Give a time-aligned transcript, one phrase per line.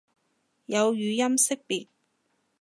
[0.65, 1.87] 有語音識別